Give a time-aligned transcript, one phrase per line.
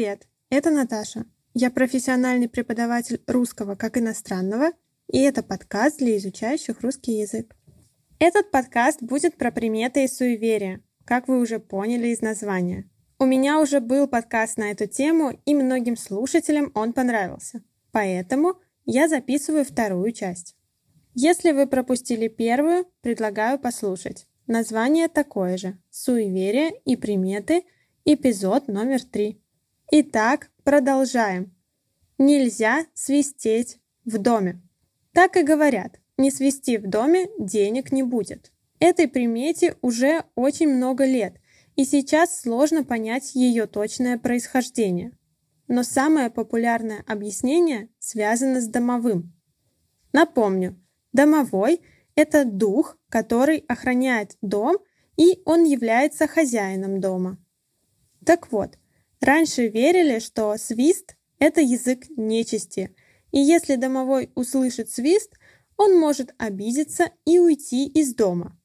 [0.00, 1.26] Привет, это Наташа.
[1.52, 4.70] Я профессиональный преподаватель русского как иностранного,
[5.08, 7.54] и это подкаст для изучающих русский язык.
[8.18, 12.88] Этот подкаст будет про приметы и суеверия, как вы уже поняли из названия.
[13.18, 17.62] У меня уже был подкаст на эту тему, и многим слушателям он понравился.
[17.92, 18.54] Поэтому
[18.86, 20.56] я записываю вторую часть.
[21.12, 24.26] Если вы пропустили первую, предлагаю послушать.
[24.46, 27.64] Название такое же «Суеверия и приметы»,
[28.06, 29.42] эпизод номер три.
[29.92, 31.52] Итак, продолжаем.
[32.16, 34.62] Нельзя свистеть в доме.
[35.12, 38.52] Так и говорят, не свисти в доме, денег не будет.
[38.78, 41.40] Этой примете уже очень много лет,
[41.74, 45.10] и сейчас сложно понять ее точное происхождение.
[45.66, 49.34] Но самое популярное объяснение связано с домовым.
[50.12, 50.80] Напомню,
[51.12, 51.80] домовой–
[52.14, 54.76] это дух, который охраняет дом,
[55.16, 57.44] и он является хозяином дома.
[58.24, 58.78] Так вот,
[59.20, 62.94] раньше верили, что свист– это язык нечисти,
[63.32, 65.34] и если домовой услышит свист,
[65.76, 68.58] он может обидеться и уйти из дома,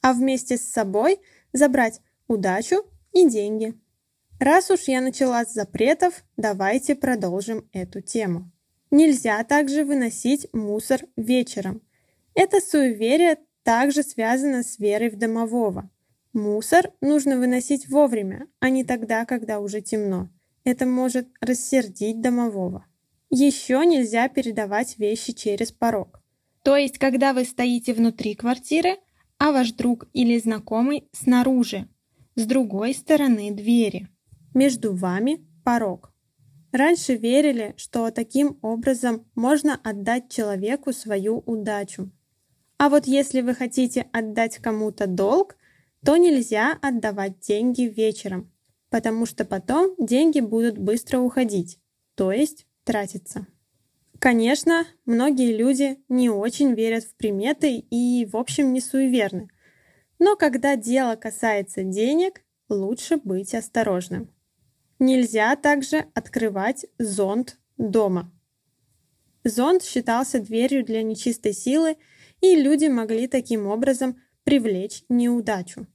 [0.00, 1.20] а вместе с собой
[1.52, 3.74] забрать удачу и деньги.
[4.38, 8.50] Раз уж я начала с запретов, давайте продолжим эту тему.
[8.90, 11.82] Нельзя также выносить мусор вечером.
[12.34, 15.90] Это суеверие также связано с верой в домового.
[16.36, 20.28] Мусор нужно выносить вовремя, а не тогда, когда уже темно.
[20.64, 22.84] Это может рассердить домового.
[23.30, 26.20] Еще нельзя передавать вещи через порог.
[26.62, 28.98] То есть, когда вы стоите внутри квартиры,
[29.38, 31.88] а ваш друг или знакомый снаружи,
[32.34, 34.08] с другой стороны двери.
[34.52, 36.12] Между вами порог.
[36.70, 42.10] Раньше верили, что таким образом можно отдать человеку свою удачу.
[42.76, 45.56] А вот если вы хотите отдать кому-то долг,
[46.06, 48.52] то нельзя отдавать деньги вечером,
[48.90, 51.80] потому что потом деньги будут быстро уходить,
[52.14, 53.48] то есть тратиться.
[54.20, 59.48] Конечно, многие люди не очень верят в приметы и, в общем, не суеверны.
[60.20, 64.32] Но когда дело касается денег, лучше быть осторожным.
[65.00, 68.32] Нельзя также открывать зонт дома.
[69.42, 71.96] Зонт считался дверью для нечистой силы
[72.40, 75.88] и люди могли таким образом привлечь неудачу.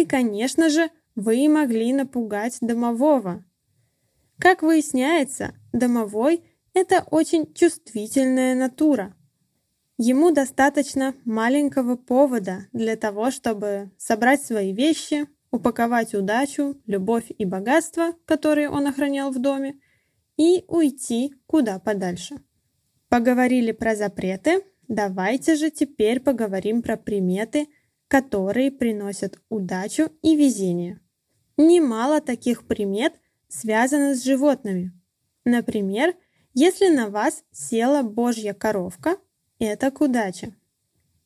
[0.00, 3.44] И, конечно же, вы могли напугать домового.
[4.38, 9.14] Как выясняется, домовой– это очень чувствительная натура.
[9.98, 18.14] Ему достаточно маленького повода для того, чтобы собрать свои вещи, упаковать удачу, любовь и богатство,
[18.24, 19.78] которые он охранял в доме,
[20.38, 22.36] и уйти куда подальше.
[23.10, 27.68] Поговорили про запреты, Давайте же теперь поговорим про приметы,
[28.10, 30.98] которые приносят удачу и везение.
[31.56, 33.12] Немало таких примет
[33.46, 34.92] связано с животными.
[35.44, 36.16] Например,
[36.52, 39.16] если на вас села божья коровка,
[39.60, 40.56] это к удаче.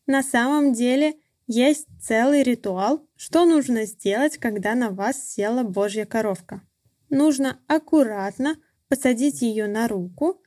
[0.06, 1.14] На самом деле
[1.46, 6.60] есть целый ритуал, что нужно сделать, когда на вас села божья коровка.
[7.08, 8.56] Нужно аккуратно
[8.88, 10.42] посадить ее на руку,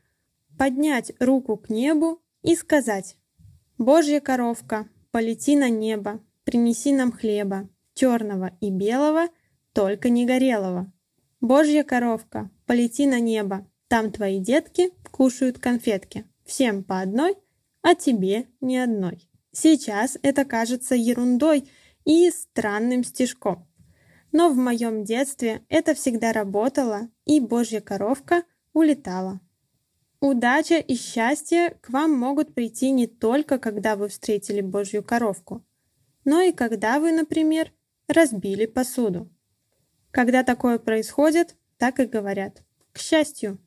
[0.55, 3.17] поднять руку к небу и сказать
[3.79, 9.27] «Божья коровка, полети на небо, принеси нам хлеба, черного и белого,
[9.73, 10.89] только не горелого.
[11.41, 17.35] Божья коровка, полети на небо, там твои детки кушают конфетки, всем по одной,
[17.81, 19.27] а тебе ни одной».
[19.51, 21.69] Сейчас это кажется ерундой
[22.05, 23.67] и странным стишком.
[24.31, 29.41] Но в моем детстве это всегда работало, и Божья коровка улетала.
[30.21, 35.63] Удача и счастье к вам могут прийти не только, когда вы встретили Божью коровку,
[36.27, 37.71] но и когда вы, например,
[38.09, 39.31] разбили посуду.
[40.11, 42.63] Когда такое происходит, так и говорят.
[42.91, 43.59] К счастью.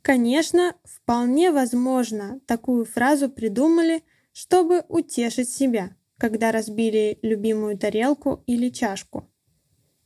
[0.00, 9.30] Конечно, вполне возможно, такую фразу придумали, чтобы утешить себя, когда разбили любимую тарелку или чашку.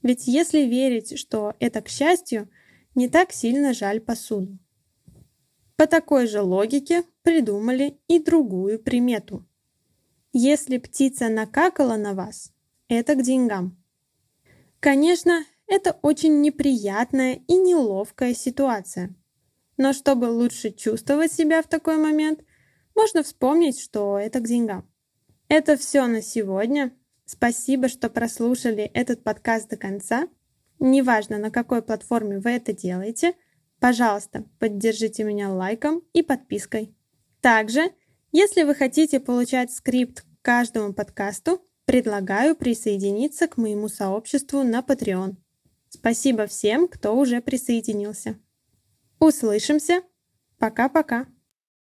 [0.03, 2.51] Ведь если верить, что это к счастью,
[2.97, 4.59] не так сильно жаль посуду.
[5.77, 9.47] По такой же логике придумали и другую примету.
[10.33, 12.53] Если птица накакала на вас,
[12.89, 13.77] это к деньгам.
[14.81, 19.15] Конечно, это очень неприятная и неловкая ситуация.
[19.77, 22.41] Но чтобы лучше чувствовать себя в такой момент,
[22.95, 24.89] можно вспомнить, что это к деньгам.
[25.49, 26.93] Это все на сегодня.
[27.25, 30.29] Спасибо, что прослушали этот подкаст до конца.
[30.79, 33.35] Неважно, на какой платформе вы это делаете–
[33.83, 36.95] Пожалуйста, поддержите меня лайком и подпиской.
[37.41, 37.91] Также,
[38.33, 45.37] если вы хотите получать скрипт к каждому подкасту, предлагаю присоединиться к моему сообществу на Patreon.
[45.89, 48.39] Спасибо всем, кто уже присоединился.
[49.19, 50.03] Услышимся.
[50.59, 51.27] Пока-пока.